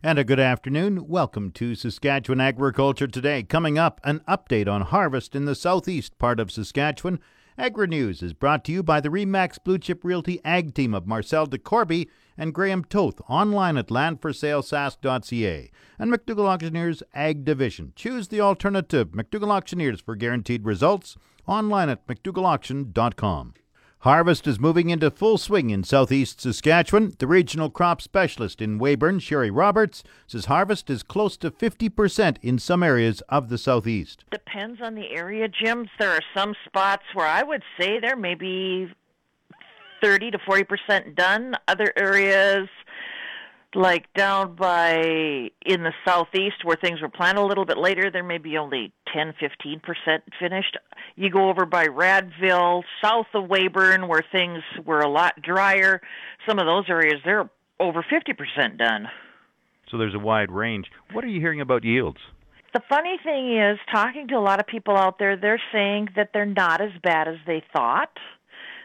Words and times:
And 0.00 0.16
a 0.16 0.22
good 0.22 0.38
afternoon. 0.38 1.08
Welcome 1.08 1.50
to 1.52 1.74
Saskatchewan 1.74 2.40
Agriculture 2.40 3.08
Today. 3.08 3.42
Coming 3.42 3.80
up, 3.80 4.00
an 4.04 4.20
update 4.28 4.68
on 4.68 4.82
harvest 4.82 5.34
in 5.34 5.44
the 5.44 5.56
southeast 5.56 6.16
part 6.18 6.38
of 6.38 6.52
Saskatchewan. 6.52 7.18
Agri 7.58 7.88
News 7.88 8.22
is 8.22 8.32
brought 8.32 8.64
to 8.66 8.72
you 8.72 8.84
by 8.84 9.00
the 9.00 9.08
Remax 9.08 9.58
Blue 9.62 9.76
Chip 9.76 10.04
Realty 10.04 10.40
Ag 10.44 10.72
Team 10.72 10.94
of 10.94 11.08
Marcel 11.08 11.48
DeCorby 11.48 12.06
and 12.36 12.54
Graham 12.54 12.84
Toth, 12.84 13.20
online 13.28 13.76
at 13.76 13.88
landforsalesask.ca. 13.88 15.70
And 15.98 16.12
McDougall 16.12 16.46
Auctioneers 16.46 17.02
Ag 17.12 17.44
Division. 17.44 17.92
Choose 17.96 18.28
the 18.28 18.40
alternative. 18.40 19.08
McDougall 19.08 19.50
Auctioneers 19.50 20.00
for 20.00 20.14
guaranteed 20.14 20.64
results. 20.64 21.16
Online 21.48 21.88
at 21.88 22.06
mcdougallauction.com. 22.06 23.54
Harvest 24.02 24.46
is 24.46 24.60
moving 24.60 24.90
into 24.90 25.10
full 25.10 25.38
swing 25.38 25.70
in 25.70 25.82
southeast 25.82 26.40
Saskatchewan. 26.40 27.16
The 27.18 27.26
regional 27.26 27.68
crop 27.68 28.00
specialist 28.00 28.62
in 28.62 28.78
Weyburn, 28.78 29.20
Sherry 29.20 29.50
Roberts, 29.50 30.04
says 30.28 30.44
harvest 30.44 30.88
is 30.88 31.02
close 31.02 31.36
to 31.38 31.50
50% 31.50 32.36
in 32.40 32.60
some 32.60 32.84
areas 32.84 33.22
of 33.28 33.48
the 33.48 33.58
southeast. 33.58 34.24
Depends 34.30 34.80
on 34.80 34.94
the 34.94 35.10
area, 35.10 35.48
Jim. 35.48 35.88
There 35.98 36.12
are 36.12 36.22
some 36.32 36.54
spots 36.64 37.02
where 37.12 37.26
I 37.26 37.42
would 37.42 37.64
say 37.76 37.98
there 37.98 38.14
may 38.14 38.36
be 38.36 38.86
30 40.00 40.30
to 40.30 40.38
40% 40.38 41.16
done. 41.16 41.56
Other 41.66 41.92
areas, 41.96 42.68
like 43.74 44.12
down 44.14 44.54
by 44.54 45.50
in 45.66 45.82
the 45.82 45.92
southeast 46.06 46.64
where 46.64 46.76
things 46.76 47.00
were 47.02 47.08
planted 47.08 47.40
a 47.40 47.44
little 47.44 47.64
bit 47.64 47.78
later, 47.78 48.10
there 48.10 48.22
may 48.24 48.38
be 48.38 48.56
only 48.56 48.92
10, 49.12 49.34
15% 49.40 50.20
finished. 50.40 50.76
You 51.16 51.30
go 51.30 51.48
over 51.48 51.66
by 51.66 51.86
Radville, 51.86 52.82
south 53.02 53.26
of 53.34 53.44
Weyburn, 53.44 54.08
where 54.08 54.24
things 54.32 54.62
were 54.84 55.00
a 55.00 55.08
lot 55.08 55.40
drier. 55.42 56.00
Some 56.48 56.58
of 56.58 56.66
those 56.66 56.84
areas, 56.88 57.20
they're 57.24 57.50
over 57.78 58.02
50% 58.02 58.78
done. 58.78 59.08
So 59.90 59.98
there's 59.98 60.14
a 60.14 60.18
wide 60.18 60.50
range. 60.50 60.86
What 61.12 61.24
are 61.24 61.28
you 61.28 61.40
hearing 61.40 61.60
about 61.60 61.84
yields? 61.84 62.18
The 62.74 62.82
funny 62.88 63.18
thing 63.24 63.56
is, 63.56 63.78
talking 63.90 64.28
to 64.28 64.34
a 64.34 64.40
lot 64.40 64.60
of 64.60 64.66
people 64.66 64.96
out 64.96 65.18
there, 65.18 65.36
they're 65.36 65.62
saying 65.72 66.08
that 66.16 66.30
they're 66.34 66.44
not 66.44 66.80
as 66.82 66.90
bad 67.02 67.26
as 67.26 67.36
they 67.46 67.62
thought. 67.72 68.12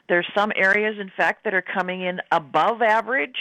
There's 0.08 0.28
some 0.36 0.52
areas, 0.56 0.98
in 1.00 1.12
fact, 1.16 1.44
that 1.44 1.54
are 1.54 1.62
coming 1.62 2.02
in 2.02 2.20
above 2.32 2.82
average 2.82 3.38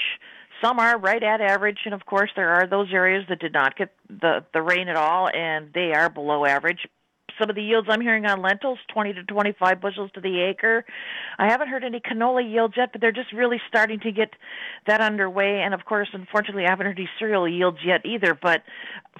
some 0.62 0.78
are 0.78 0.98
right 0.98 1.22
at 1.22 1.40
average, 1.40 1.80
and 1.84 1.94
of 1.94 2.06
course 2.06 2.30
there 2.36 2.50
are 2.50 2.66
those 2.66 2.88
areas 2.92 3.24
that 3.28 3.40
did 3.40 3.52
not 3.52 3.76
get 3.76 3.90
the 4.08 4.44
the 4.54 4.62
rain 4.62 4.88
at 4.88 4.96
all, 4.96 5.28
and 5.32 5.72
they 5.74 5.92
are 5.92 6.08
below 6.08 6.44
average. 6.44 6.86
Some 7.38 7.48
of 7.48 7.56
the 7.56 7.62
yields 7.62 7.88
I'm 7.90 8.00
hearing 8.00 8.26
on 8.26 8.42
lentils, 8.42 8.78
20 8.92 9.14
to 9.14 9.24
25 9.24 9.80
bushels 9.80 10.10
to 10.14 10.20
the 10.20 10.42
acre. 10.42 10.84
I 11.38 11.50
haven't 11.50 11.68
heard 11.68 11.82
any 11.82 11.98
canola 11.98 12.48
yields 12.48 12.74
yet, 12.76 12.90
but 12.92 13.00
they're 13.00 13.10
just 13.10 13.32
really 13.32 13.60
starting 13.68 14.00
to 14.00 14.12
get 14.12 14.30
that 14.86 15.00
underway. 15.00 15.62
And 15.62 15.72
of 15.72 15.84
course, 15.86 16.08
unfortunately, 16.12 16.66
I 16.66 16.70
haven't 16.70 16.86
heard 16.86 16.98
any 16.98 17.08
cereal 17.18 17.48
yields 17.48 17.78
yet 17.84 18.04
either. 18.04 18.38
But 18.40 18.62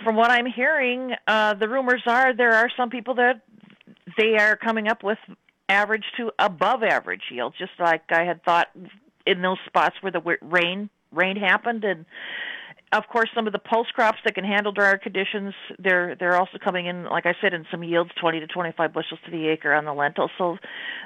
from 0.04 0.14
what 0.14 0.30
I'm 0.30 0.46
hearing, 0.46 1.14
uh, 1.26 1.54
the 1.54 1.68
rumors 1.68 2.02
are 2.06 2.36
there 2.36 2.54
are 2.54 2.70
some 2.76 2.90
people 2.90 3.14
that 3.14 3.40
they 4.18 4.36
are 4.36 4.56
coming 4.56 4.88
up 4.88 5.02
with 5.02 5.18
average 5.68 6.04
to 6.18 6.30
above 6.38 6.82
average 6.82 7.22
yields, 7.30 7.56
just 7.58 7.72
like 7.80 8.02
I 8.10 8.24
had 8.24 8.44
thought 8.44 8.68
in 9.26 9.40
those 9.40 9.58
spots 9.66 9.96
where 10.02 10.12
the 10.12 10.20
rain 10.42 10.90
rain 11.12 11.36
happened 11.36 11.84
and 11.84 12.04
of 12.92 13.04
course 13.08 13.28
some 13.34 13.46
of 13.46 13.52
the 13.52 13.58
pulse 13.58 13.88
crops 13.94 14.18
that 14.24 14.34
can 14.34 14.44
handle 14.44 14.72
drier 14.72 14.98
conditions 14.98 15.54
they're 15.78 16.14
they're 16.16 16.36
also 16.36 16.58
coming 16.62 16.86
in 16.86 17.04
like 17.04 17.26
i 17.26 17.34
said 17.40 17.54
in 17.54 17.64
some 17.70 17.82
yields 17.82 18.10
20 18.20 18.40
to 18.40 18.46
25 18.46 18.92
bushels 18.92 19.20
to 19.24 19.30
the 19.30 19.48
acre 19.48 19.72
on 19.72 19.84
the 19.84 19.92
lentils 19.92 20.30
so 20.38 20.56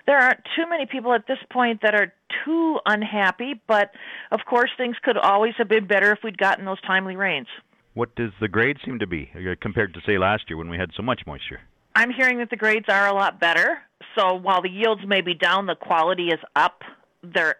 there 0.06 0.18
aren't 0.18 0.40
too 0.56 0.68
many 0.68 0.86
people 0.86 1.12
at 1.14 1.26
this 1.26 1.38
point 1.50 1.80
that 1.82 1.94
are 1.94 2.12
too 2.44 2.78
unhappy 2.86 3.60
but 3.66 3.90
of 4.32 4.40
course 4.48 4.70
things 4.76 4.96
could 5.02 5.16
always 5.16 5.54
have 5.58 5.68
been 5.68 5.86
better 5.86 6.12
if 6.12 6.18
we'd 6.24 6.38
gotten 6.38 6.64
those 6.64 6.80
timely 6.82 7.16
rains. 7.16 7.46
What 7.94 8.14
does 8.14 8.30
the 8.40 8.48
grade 8.48 8.76
seem 8.84 8.98
to 8.98 9.06
be 9.06 9.30
uh, 9.34 9.54
compared 9.60 9.94
to 9.94 10.00
say 10.06 10.18
last 10.18 10.44
year 10.48 10.58
when 10.58 10.68
we 10.68 10.76
had 10.76 10.90
so 10.94 11.02
much 11.02 11.22
moisture? 11.26 11.60
I'm 11.94 12.10
hearing 12.10 12.38
that 12.38 12.50
the 12.50 12.56
grades 12.56 12.86
are 12.88 13.06
a 13.06 13.14
lot 13.14 13.40
better 13.40 13.78
so 14.18 14.34
while 14.34 14.62
the 14.62 14.70
yields 14.70 15.02
may 15.06 15.20
be 15.20 15.34
down 15.34 15.66
the 15.66 15.74
quality 15.74 16.28
is 16.28 16.40
up 16.54 16.82
there 17.22 17.56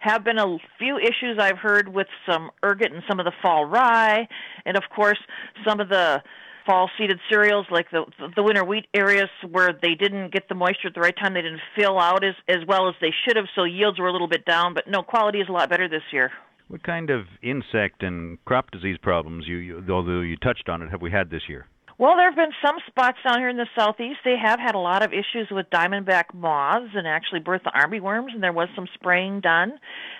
have 0.00 0.24
been 0.24 0.38
a 0.38 0.56
few 0.78 0.98
issues 0.98 1.38
I've 1.38 1.58
heard 1.58 1.88
with 1.88 2.06
some 2.28 2.50
ergot 2.64 2.92
and 2.92 3.02
some 3.08 3.18
of 3.18 3.24
the 3.24 3.32
fall 3.42 3.64
rye, 3.64 4.28
and 4.64 4.76
of 4.76 4.84
course 4.94 5.18
some 5.66 5.80
of 5.80 5.88
the 5.88 6.22
fall 6.66 6.90
seeded 6.98 7.20
cereals 7.30 7.66
like 7.70 7.90
the 7.90 8.04
the 8.34 8.42
winter 8.42 8.64
wheat 8.64 8.86
areas 8.92 9.28
where 9.48 9.70
they 9.72 9.94
didn't 9.94 10.32
get 10.32 10.48
the 10.48 10.54
moisture 10.54 10.88
at 10.88 10.94
the 10.94 11.00
right 11.00 11.14
time 11.16 11.34
they 11.34 11.42
didn't 11.42 11.60
fill 11.78 11.98
out 11.98 12.24
as 12.24 12.34
as 12.48 12.66
well 12.66 12.88
as 12.88 12.94
they 13.00 13.12
should 13.24 13.36
have 13.36 13.46
so 13.54 13.64
yields 13.64 13.98
were 13.98 14.08
a 14.08 14.12
little 14.12 14.28
bit 14.28 14.44
down. 14.44 14.74
But 14.74 14.88
no 14.88 15.02
quality 15.02 15.38
is 15.38 15.48
a 15.48 15.52
lot 15.52 15.70
better 15.70 15.88
this 15.88 16.02
year. 16.12 16.32
What 16.68 16.82
kind 16.82 17.10
of 17.10 17.26
insect 17.42 18.02
and 18.02 18.44
crop 18.44 18.72
disease 18.72 18.98
problems 19.00 19.46
you, 19.46 19.56
you 19.58 19.84
although 19.88 20.20
you 20.20 20.36
touched 20.36 20.68
on 20.68 20.82
it 20.82 20.90
have 20.90 21.00
we 21.00 21.12
had 21.12 21.30
this 21.30 21.42
year 21.48 21.66
well, 21.98 22.14
there 22.16 22.26
have 22.26 22.36
been 22.36 22.52
some 22.62 22.76
spots 22.88 23.16
down 23.26 23.38
here 23.38 23.48
in 23.48 23.56
the 23.56 23.66
southeast. 23.74 24.18
They 24.22 24.36
have 24.36 24.60
had 24.60 24.74
a 24.74 24.78
lot 24.78 25.02
of 25.02 25.12
issues 25.14 25.48
with 25.50 25.70
diamondback 25.70 26.34
moths 26.34 26.90
and 26.94 27.06
actually 27.06 27.40
Bertha 27.40 27.70
armyworms, 27.74 28.34
and 28.34 28.42
there 28.42 28.52
was 28.52 28.68
some 28.76 28.86
spraying 28.92 29.40
done. 29.40 29.78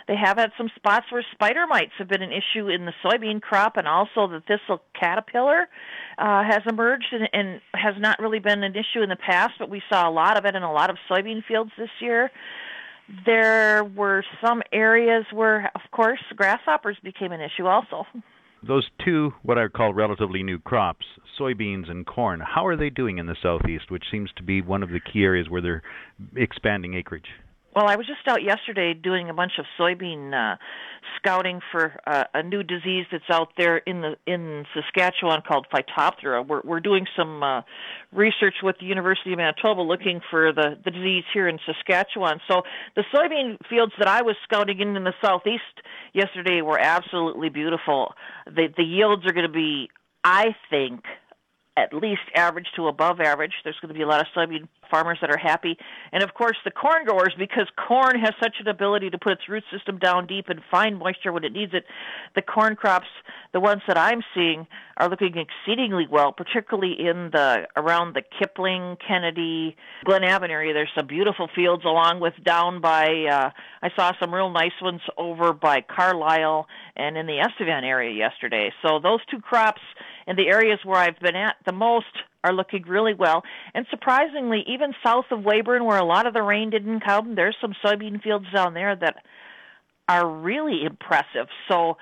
They 0.08 0.16
have 0.16 0.38
had 0.38 0.52
some 0.56 0.70
spots 0.74 1.04
where 1.10 1.22
spider 1.32 1.66
mites 1.66 1.92
have 1.98 2.08
been 2.08 2.22
an 2.22 2.32
issue 2.32 2.68
in 2.68 2.86
the 2.86 2.94
soybean 3.04 3.42
crop, 3.42 3.76
and 3.76 3.86
also 3.86 4.26
the 4.26 4.42
thistle 4.48 4.80
caterpillar 4.98 5.68
uh, 6.16 6.44
has 6.44 6.62
emerged 6.66 7.12
and, 7.12 7.28
and 7.34 7.60
has 7.74 7.94
not 7.98 8.20
really 8.20 8.38
been 8.38 8.62
an 8.62 8.74
issue 8.74 9.02
in 9.02 9.10
the 9.10 9.16
past, 9.16 9.52
but 9.58 9.68
we 9.68 9.82
saw 9.90 10.08
a 10.08 10.10
lot 10.10 10.38
of 10.38 10.46
it 10.46 10.54
in 10.54 10.62
a 10.62 10.72
lot 10.72 10.88
of 10.88 10.96
soybean 11.10 11.44
fields 11.44 11.72
this 11.76 11.90
year. 12.00 12.30
There 13.26 13.84
were 13.84 14.24
some 14.42 14.62
areas 14.72 15.26
where, 15.30 15.70
of 15.74 15.82
course, 15.90 16.20
grasshoppers 16.34 16.96
became 17.04 17.32
an 17.32 17.42
issue 17.42 17.66
also 17.66 18.06
those 18.66 18.88
two, 19.04 19.32
what 19.42 19.58
I 19.58 19.68
call 19.68 19.94
relatively 19.94 20.42
new 20.42 20.58
crops, 20.58 21.06
soybeans 21.38 21.90
and 21.90 22.06
corn, 22.06 22.40
how 22.40 22.66
are 22.66 22.76
they 22.76 22.90
doing 22.90 23.18
in 23.18 23.26
the 23.26 23.36
southeast, 23.42 23.90
which 23.90 24.04
seems 24.10 24.30
to 24.36 24.42
be 24.42 24.62
one 24.62 24.82
of 24.82 24.90
the 24.90 25.00
key 25.00 25.22
areas 25.22 25.48
where 25.48 25.62
they're 25.62 25.82
expanding 26.36 26.94
acreage? 26.94 27.28
Well, 27.76 27.88
I 27.88 27.96
was 27.96 28.06
just 28.06 28.26
out 28.26 28.42
yesterday 28.42 28.94
doing 28.94 29.28
a 29.28 29.34
bunch 29.34 29.52
of 29.58 29.66
soybean 29.78 30.32
uh, 30.32 30.56
scouting 31.18 31.60
for 31.70 32.00
uh, 32.06 32.24
a 32.32 32.42
new 32.42 32.62
disease 32.62 33.04
that's 33.12 33.28
out 33.30 33.48
there 33.58 33.76
in 33.76 34.00
the 34.00 34.16
in 34.26 34.64
Saskatchewan 34.72 35.42
called 35.46 35.66
Phytophthora. 35.70 36.48
We're 36.48 36.62
we're 36.64 36.80
doing 36.80 37.04
some 37.14 37.42
uh, 37.42 37.60
research 38.14 38.54
with 38.62 38.76
the 38.80 38.86
University 38.86 39.32
of 39.32 39.36
Manitoba 39.36 39.82
looking 39.82 40.22
for 40.30 40.54
the 40.54 40.78
the 40.82 40.90
disease 40.90 41.24
here 41.34 41.48
in 41.48 41.58
Saskatchewan. 41.66 42.40
So 42.48 42.62
the 42.94 43.04
soybean 43.14 43.58
fields 43.68 43.92
that 43.98 44.08
I 44.08 44.22
was 44.22 44.36
scouting 44.44 44.80
in 44.80 44.96
in 44.96 45.04
the 45.04 45.12
southeast 45.22 45.64
yesterday 46.14 46.62
were 46.62 46.80
absolutely 46.80 47.50
beautiful. 47.50 48.14
The 48.46 48.68
the 48.74 48.84
yields 48.84 49.26
are 49.26 49.34
going 49.34 49.48
to 49.48 49.52
be, 49.52 49.90
I 50.24 50.56
think, 50.70 51.02
at 51.76 51.92
least 51.92 52.22
average 52.34 52.66
to 52.76 52.88
above 52.88 53.20
average. 53.20 53.52
There's 53.62 53.76
going 53.80 53.88
to 53.88 53.94
be 53.94 54.02
a 54.02 54.06
lot 54.06 54.20
of 54.20 54.26
soybean 54.34 54.68
farmers 54.90 55.18
that 55.20 55.30
are 55.30 55.36
happy. 55.36 55.76
And 56.12 56.22
of 56.22 56.32
course, 56.32 56.56
the 56.64 56.70
corn 56.70 57.04
growers, 57.04 57.34
because 57.38 57.66
corn 57.88 58.18
has 58.18 58.32
such 58.40 58.56
an 58.60 58.68
ability 58.68 59.10
to 59.10 59.18
put 59.18 59.32
its 59.32 59.48
root 59.48 59.64
system 59.70 59.98
down 59.98 60.26
deep 60.26 60.48
and 60.48 60.60
find 60.70 60.98
moisture 60.98 61.32
when 61.32 61.44
it 61.44 61.52
needs 61.52 61.74
it, 61.74 61.84
the 62.34 62.42
corn 62.42 62.76
crops, 62.76 63.08
the 63.52 63.60
ones 63.60 63.82
that 63.88 63.98
I'm 63.98 64.22
seeing, 64.34 64.66
are 64.96 65.10
looking 65.10 65.34
exceedingly 65.36 66.06
well, 66.10 66.32
particularly 66.32 66.94
in 66.98 67.30
the 67.30 67.66
around 67.76 68.14
the 68.14 68.22
Kipling, 68.38 68.96
Kennedy, 69.06 69.76
Glenavon 70.06 70.48
area. 70.48 70.72
There's 70.72 70.90
some 70.96 71.06
beautiful 71.06 71.48
fields 71.54 71.84
along 71.84 72.20
with 72.20 72.32
down 72.42 72.80
by 72.80 73.26
uh 73.30 73.50
I 73.82 73.90
saw 73.94 74.12
some 74.18 74.34
real 74.34 74.50
nice 74.50 74.72
ones 74.80 75.02
over 75.18 75.52
by 75.52 75.82
Carlyle 75.82 76.66
and 76.96 77.18
in 77.18 77.26
the 77.26 77.38
Estevan 77.40 77.84
area 77.84 78.10
yesterday. 78.16 78.72
So 78.82 78.98
those 78.98 79.20
two 79.30 79.40
crops 79.40 79.82
in 80.26 80.36
the 80.36 80.48
areas 80.48 80.78
where 80.84 80.98
I've 80.98 81.18
been 81.20 81.36
at 81.36 81.56
the 81.64 81.72
most 81.72 82.06
are 82.44 82.52
looking 82.52 82.82
really 82.82 83.14
well. 83.14 83.42
And 83.74 83.86
surprisingly, 83.90 84.64
even 84.68 84.94
south 85.04 85.26
of 85.30 85.40
Weyburn, 85.40 85.84
where 85.84 85.98
a 85.98 86.04
lot 86.04 86.26
of 86.26 86.34
the 86.34 86.42
rain 86.42 86.70
didn't 86.70 87.00
come, 87.00 87.34
there's 87.34 87.56
some 87.60 87.74
soybean 87.84 88.22
fields 88.22 88.46
down 88.54 88.74
there 88.74 88.94
that 88.94 89.16
are 90.08 90.28
really 90.28 90.84
impressive. 90.84 91.48
So 91.68 91.96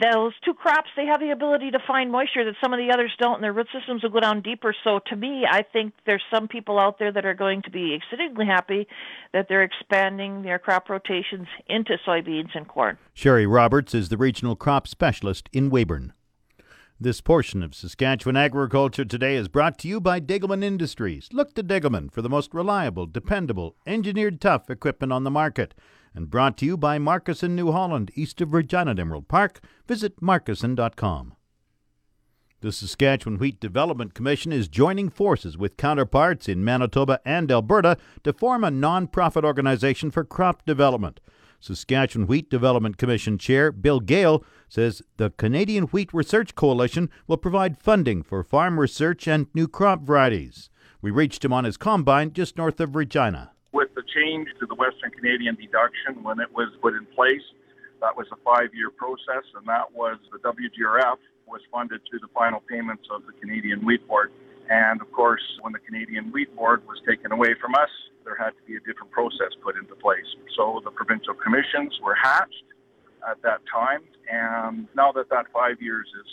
those 0.00 0.32
two 0.42 0.54
crops, 0.54 0.88
they 0.96 1.04
have 1.04 1.20
the 1.20 1.32
ability 1.32 1.70
to 1.72 1.78
find 1.86 2.10
moisture 2.10 2.46
that 2.46 2.54
some 2.62 2.72
of 2.72 2.78
the 2.78 2.90
others 2.94 3.12
don't, 3.18 3.34
and 3.34 3.44
their 3.44 3.52
root 3.52 3.66
systems 3.78 4.02
will 4.02 4.08
go 4.08 4.20
down 4.20 4.40
deeper. 4.40 4.74
So 4.84 5.00
to 5.08 5.16
me, 5.16 5.44
I 5.48 5.62
think 5.62 5.92
there's 6.06 6.22
some 6.32 6.48
people 6.48 6.78
out 6.78 6.98
there 6.98 7.12
that 7.12 7.26
are 7.26 7.34
going 7.34 7.60
to 7.62 7.70
be 7.70 7.94
exceedingly 7.94 8.46
happy 8.46 8.88
that 9.34 9.46
they're 9.50 9.62
expanding 9.64 10.42
their 10.42 10.58
crop 10.58 10.88
rotations 10.88 11.46
into 11.66 11.98
soybeans 12.06 12.54
and 12.54 12.66
corn. 12.66 12.96
Sherry 13.12 13.46
Roberts 13.46 13.94
is 13.94 14.08
the 14.08 14.16
regional 14.16 14.56
crop 14.56 14.88
specialist 14.88 15.50
in 15.52 15.70
Weyburn. 15.70 16.12
This 17.04 17.20
portion 17.20 17.62
of 17.62 17.74
Saskatchewan 17.74 18.34
Agriculture 18.34 19.04
Today 19.04 19.36
is 19.36 19.48
brought 19.48 19.76
to 19.80 19.88
you 19.88 20.00
by 20.00 20.20
Degelman 20.20 20.64
Industries. 20.64 21.28
Look 21.34 21.52
to 21.52 21.62
Degelman 21.62 22.10
for 22.10 22.22
the 22.22 22.30
most 22.30 22.54
reliable, 22.54 23.04
dependable, 23.04 23.76
engineered 23.86 24.40
tough 24.40 24.70
equipment 24.70 25.12
on 25.12 25.22
the 25.22 25.30
market. 25.30 25.74
And 26.14 26.30
brought 26.30 26.56
to 26.56 26.64
you 26.64 26.78
by 26.78 26.96
Markussen 26.98 27.50
New 27.50 27.72
Holland, 27.72 28.10
east 28.14 28.40
of 28.40 28.54
Regina 28.54 28.92
at 28.92 28.98
Emerald 28.98 29.28
Park. 29.28 29.60
Visit 29.86 30.18
markussen.com. 30.22 31.34
The 32.62 32.72
Saskatchewan 32.72 33.38
Wheat 33.38 33.60
Development 33.60 34.14
Commission 34.14 34.50
is 34.50 34.66
joining 34.66 35.10
forces 35.10 35.58
with 35.58 35.76
counterparts 35.76 36.48
in 36.48 36.64
Manitoba 36.64 37.20
and 37.26 37.52
Alberta 37.52 37.98
to 38.22 38.32
form 38.32 38.64
a 38.64 38.70
non 38.70 39.08
profit 39.08 39.44
organization 39.44 40.10
for 40.10 40.24
crop 40.24 40.64
development. 40.64 41.20
Saskatchewan 41.64 42.26
Wheat 42.26 42.50
Development 42.50 42.98
Commission 42.98 43.38
Chair 43.38 43.72
Bill 43.72 43.98
Gale 43.98 44.44
says 44.68 45.00
the 45.16 45.30
Canadian 45.30 45.84
Wheat 45.84 46.12
Research 46.12 46.54
Coalition 46.54 47.08
will 47.26 47.38
provide 47.38 47.78
funding 47.78 48.22
for 48.22 48.44
farm 48.44 48.78
research 48.78 49.26
and 49.26 49.46
new 49.54 49.66
crop 49.66 50.02
varieties. 50.02 50.68
We 51.00 51.10
reached 51.10 51.42
him 51.42 51.54
on 51.54 51.64
his 51.64 51.78
combine 51.78 52.34
just 52.34 52.58
north 52.58 52.80
of 52.80 52.94
Regina. 52.94 53.52
With 53.72 53.94
the 53.94 54.02
change 54.14 54.48
to 54.60 54.66
the 54.66 54.74
Western 54.74 55.10
Canadian 55.12 55.56
deduction 55.56 56.22
when 56.22 56.38
it 56.38 56.52
was 56.52 56.68
put 56.82 56.92
in 56.92 57.06
place, 57.16 57.40
that 58.02 58.14
was 58.14 58.26
a 58.30 58.36
five 58.44 58.68
year 58.74 58.90
process, 58.90 59.48
and 59.56 59.66
that 59.66 59.90
was 59.94 60.18
the 60.32 60.38
WGRF 60.40 61.16
was 61.46 61.62
funded 61.72 62.02
through 62.10 62.20
the 62.20 62.32
final 62.34 62.60
payments 62.68 63.04
of 63.10 63.22
the 63.24 63.32
Canadian 63.40 63.86
Wheat 63.86 64.06
Board. 64.06 64.32
And 64.68 65.00
of 65.00 65.10
course, 65.12 65.42
when 65.62 65.72
the 65.72 65.78
Canadian 65.78 66.30
Wheat 66.30 66.54
Board 66.54 66.86
was 66.86 67.00
taken 67.08 67.32
away 67.32 67.54
from 67.58 67.74
us, 67.74 67.88
there 68.24 68.36
had 68.36 68.50
to 68.50 68.62
be 68.66 68.76
a 68.76 68.80
different 68.80 69.10
process 69.10 69.52
put 69.62 69.76
into 69.76 69.94
place. 69.94 70.26
So 70.56 70.80
the 70.84 70.90
provincial 70.90 71.34
commissions 71.34 71.98
were 72.02 72.14
hatched 72.14 72.64
at 73.28 73.40
that 73.42 73.60
time, 73.72 74.02
and 74.30 74.86
now 74.94 75.12
that 75.12 75.28
that 75.30 75.46
five 75.52 75.80
years 75.80 76.06
is, 76.20 76.30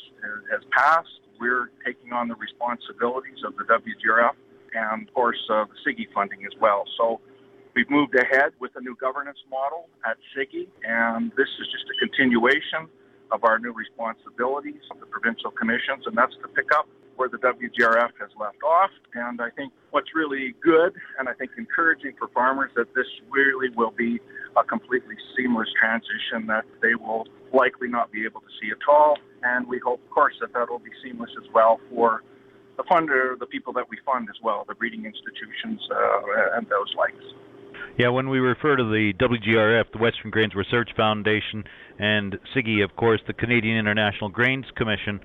has 0.52 0.62
passed, 0.72 1.22
we're 1.40 1.72
taking 1.86 2.14
on 2.14 2.28
the 2.28 2.36
responsibilities 2.36 3.40
of 3.46 3.56
the 3.58 3.64
WGRF 3.64 4.36
and, 4.74 5.08
of 5.08 5.14
course, 5.14 5.40
uh, 5.50 5.66
the 5.66 5.76
CIGI 5.84 6.08
funding 6.14 6.46
as 6.46 6.54
well. 6.62 6.84
So 6.98 7.20
we've 7.76 7.90
moved 7.90 8.16
ahead 8.16 8.52
with 8.60 8.72
a 8.76 8.82
new 8.82 8.96
governance 8.96 9.40
model 9.50 9.90
at 10.06 10.18
CIGI, 10.36 10.68
and 10.84 11.32
this 11.36 11.48
is 11.60 11.68
just 11.72 11.86
a 11.90 11.98
continuation 12.00 12.88
of 13.32 13.44
our 13.44 13.60
new 13.60 13.74
responsibilities 13.74 14.84
of 14.92 15.00
the 15.00 15.06
provincial 15.06 15.52
commissions, 15.52 16.06
and 16.06 16.16
that's 16.18 16.36
to 16.42 16.48
pick 16.50 16.72
up 16.78 16.88
where 17.22 17.30
the 17.30 17.38
WGRF 17.38 18.18
has 18.20 18.32
left 18.40 18.58
off. 18.64 18.90
And 19.14 19.42
I 19.42 19.52
think 19.52 19.72
what's 19.92 20.10
really 20.16 20.56
good 20.64 20.98
and 21.20 21.30
I 21.30 21.34
think 21.34 21.52
encouraging 21.56 22.14
for 22.18 22.30
farmers 22.30 22.72
that 22.76 22.96
this 22.96 23.06
really 23.30 23.70
will 23.76 23.92
be 23.92 24.20
a 24.58 24.64
completely 24.64 25.14
seamless 25.38 25.70
transition 25.80 26.48
that 26.48 26.66
they 26.82 26.96
will 26.96 27.28
likely 27.54 27.90
not 27.90 28.12
be 28.12 28.26
able 28.26 28.42
to 28.42 28.52
see 28.60 28.72
at 28.72 28.82
all. 28.90 29.20
And 29.44 29.68
we 29.68 29.80
hope, 29.86 30.02
of 30.04 30.10
course, 30.10 30.34
that 30.42 30.52
that 30.54 30.72
will 30.72 30.80
be 30.80 30.90
seamless 31.04 31.30
as 31.38 31.48
well 31.54 31.80
for 31.92 32.24
the 32.78 32.84
funder, 32.90 33.38
the 33.38 33.46
people 33.46 33.72
that 33.74 33.86
we 33.88 33.98
fund 34.04 34.28
as 34.28 34.42
well, 34.42 34.66
the 34.68 34.74
breeding 34.74 35.06
institutions 35.06 35.80
uh, 35.92 36.58
and 36.58 36.66
those 36.70 36.90
likes. 36.98 37.24
Yeah, 38.00 38.10
when 38.10 38.30
we 38.30 38.40
refer 38.40 38.78
to 38.78 38.84
the 38.84 39.14
WGRF, 39.14 39.92
the 39.92 40.00
Western 40.00 40.32
Grains 40.32 40.56
Research 40.56 40.90
Foundation, 40.98 41.66
and 42.00 42.40
CIGI, 42.56 42.84
of 42.84 42.96
course, 42.96 43.22
the 43.28 43.34
Canadian 43.34 43.78
International 43.78 44.30
Grains 44.30 44.66
Commission, 44.76 45.20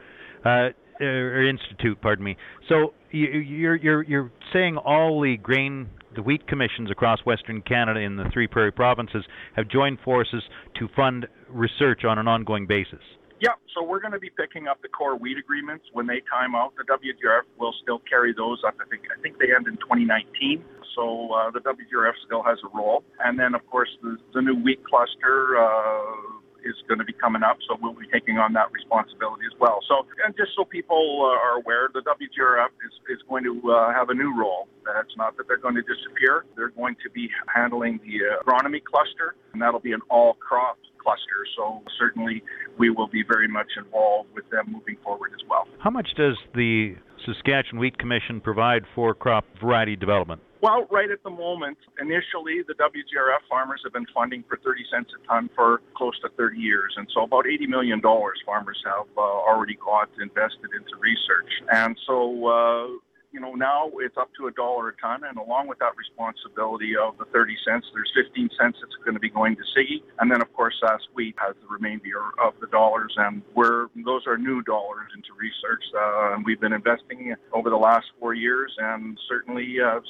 uh, 0.44 0.68
or 1.00 1.46
institute, 1.46 2.00
pardon 2.00 2.24
me. 2.24 2.36
So 2.68 2.94
you're 3.10 3.76
you're 3.76 4.02
you're 4.02 4.32
saying 4.52 4.76
all 4.76 5.20
the 5.20 5.36
grain, 5.36 5.88
the 6.14 6.22
wheat 6.22 6.46
commissions 6.46 6.90
across 6.90 7.20
Western 7.24 7.62
Canada 7.62 8.00
in 8.00 8.16
the 8.16 8.24
three 8.32 8.46
prairie 8.46 8.72
provinces 8.72 9.24
have 9.54 9.68
joined 9.68 9.98
forces 10.04 10.42
to 10.78 10.88
fund 10.94 11.26
research 11.48 12.04
on 12.04 12.18
an 12.18 12.28
ongoing 12.28 12.66
basis. 12.66 13.00
Yeah, 13.38 13.50
so 13.74 13.84
we're 13.84 14.00
going 14.00 14.12
to 14.14 14.18
be 14.18 14.30
picking 14.30 14.66
up 14.66 14.80
the 14.80 14.88
core 14.88 15.16
wheat 15.16 15.36
agreements 15.36 15.84
when 15.92 16.06
they 16.06 16.22
time 16.32 16.54
out. 16.54 16.72
The 16.76 16.84
WGRF 16.84 17.42
will 17.58 17.74
still 17.82 18.00
carry 18.08 18.32
those 18.32 18.62
up. 18.66 18.74
I 18.80 18.88
think 18.88 19.02
I 19.12 19.20
think 19.20 19.38
they 19.38 19.54
end 19.54 19.66
in 19.68 19.76
2019. 19.76 20.64
So 20.96 21.28
uh, 21.34 21.50
the 21.50 21.60
WGRF 21.60 22.16
still 22.24 22.42
has 22.42 22.56
a 22.64 22.74
role, 22.74 23.04
and 23.20 23.38
then 23.38 23.54
of 23.54 23.66
course 23.66 23.90
the, 24.02 24.16
the 24.32 24.40
new 24.40 24.56
wheat 24.56 24.82
cluster. 24.84 25.58
Uh, 25.58 26.35
is 26.66 26.74
going 26.90 26.98
to 26.98 27.04
be 27.06 27.14
coming 27.14 27.42
up, 27.42 27.56
so 27.68 27.78
we'll 27.80 27.94
be 27.94 28.10
taking 28.12 28.38
on 28.38 28.52
that 28.58 28.72
responsibility 28.74 29.46
as 29.46 29.54
well. 29.62 29.78
So, 29.88 30.06
and 30.26 30.34
just 30.36 30.50
so 30.58 30.64
people 30.64 31.22
uh, 31.22 31.46
are 31.46 31.62
aware, 31.62 31.88
the 31.94 32.02
WGRF 32.02 32.74
is, 32.82 32.94
is 33.08 33.22
going 33.28 33.44
to 33.44 33.54
uh, 33.70 33.94
have 33.94 34.10
a 34.10 34.14
new 34.14 34.34
role. 34.34 34.68
That's 34.84 35.14
not 35.16 35.36
that 35.36 35.46
they're 35.46 35.62
going 35.62 35.76
to 35.76 35.86
disappear. 35.86 36.44
They're 36.56 36.74
going 36.74 36.96
to 37.02 37.10
be 37.10 37.30
handling 37.46 38.00
the 38.02 38.26
uh, 38.26 38.42
agronomy 38.42 38.82
cluster, 38.82 39.38
and 39.52 39.62
that'll 39.62 39.80
be 39.80 39.92
an 39.92 40.02
all 40.10 40.34
crop 40.34 40.78
cluster. 41.06 41.46
So 41.56 41.82
certainly 41.98 42.42
we 42.78 42.90
will 42.90 43.08
be 43.08 43.22
very 43.22 43.48
much 43.48 43.70
involved 43.78 44.30
with 44.34 44.48
them 44.50 44.66
moving 44.72 44.96
forward 45.04 45.30
as 45.34 45.46
well. 45.48 45.66
How 45.78 45.90
much 45.90 46.08
does 46.16 46.36
the 46.54 46.96
Saskatchewan 47.24 47.80
Wheat 47.80 47.98
Commission 47.98 48.40
provide 48.40 48.82
for 48.94 49.14
crop 49.14 49.44
variety 49.60 49.96
development? 49.96 50.42
Well, 50.66 50.84
right 50.90 51.12
at 51.12 51.22
the 51.22 51.30
moment, 51.30 51.78
initially 52.00 52.64
the 52.66 52.74
WGRF 52.74 53.46
farmers 53.48 53.82
have 53.84 53.92
been 53.92 54.06
funding 54.12 54.42
for 54.48 54.58
30 54.64 54.82
cents 54.90 55.12
a 55.14 55.24
ton 55.28 55.48
for 55.54 55.80
close 55.94 56.18
to 56.22 56.28
30 56.36 56.58
years. 56.58 56.92
And 56.96 57.06
so 57.14 57.22
about 57.22 57.44
$80 57.44 57.68
million 57.68 58.02
farmers 58.02 58.82
have 58.84 59.06
uh, 59.16 59.20
already 59.20 59.76
got 59.76 60.08
invested 60.20 60.70
into 60.74 60.96
research. 60.98 61.62
And 61.70 61.96
so, 62.04 62.48
uh, 62.48 62.98
you 63.36 63.42
know, 63.42 63.52
now 63.52 63.90
it's 64.00 64.16
up 64.16 64.30
to 64.40 64.46
a 64.46 64.50
dollar 64.52 64.88
a 64.88 64.96
ton, 64.96 65.20
and 65.28 65.36
along 65.36 65.68
with 65.68 65.78
that 65.80 65.92
responsibility 65.94 66.96
of 66.96 67.18
the 67.18 67.26
30 67.26 67.54
cents, 67.68 67.86
there's 67.92 68.10
15 68.16 68.48
cents 68.58 68.78
that's 68.80 68.96
going 69.04 69.12
to 69.12 69.20
be 69.20 69.28
going 69.28 69.54
to 69.56 69.62
CIGI, 69.76 70.00
and 70.20 70.32
then 70.32 70.40
of 70.40 70.50
course 70.54 70.74
Sask 70.82 71.04
Wheat 71.12 71.34
has 71.36 71.54
the 71.60 71.68
remainder 71.68 72.32
of 72.42 72.54
the 72.62 72.66
dollars, 72.68 73.12
and 73.18 73.42
we're 73.54 73.88
those 74.06 74.26
are 74.26 74.38
new 74.38 74.62
dollars 74.62 75.12
into 75.14 75.36
research, 75.36 75.84
uh, 75.94 76.32
and 76.32 76.46
we've 76.46 76.58
been 76.58 76.72
investing 76.72 77.34
over 77.52 77.68
the 77.68 77.76
last 77.76 78.06
four 78.18 78.32
years, 78.32 78.74
and 78.78 79.18
certainly 79.28 79.76
uh, 79.84 80.00